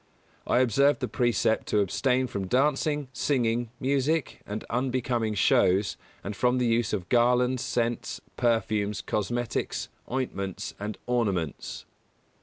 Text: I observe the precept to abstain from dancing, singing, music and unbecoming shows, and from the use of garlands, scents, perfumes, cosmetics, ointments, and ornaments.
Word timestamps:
I 0.47 0.61
observe 0.61 0.97
the 0.97 1.07
precept 1.07 1.67
to 1.67 1.79
abstain 1.79 2.25
from 2.25 2.47
dancing, 2.47 3.09
singing, 3.13 3.69
music 3.79 4.41
and 4.47 4.63
unbecoming 4.67 5.35
shows, 5.35 5.95
and 6.23 6.35
from 6.35 6.57
the 6.57 6.65
use 6.65 6.91
of 6.91 7.07
garlands, 7.07 7.61
scents, 7.63 8.19
perfumes, 8.35 9.03
cosmetics, 9.03 9.89
ointments, 10.11 10.73
and 10.79 10.97
ornaments. 11.05 11.85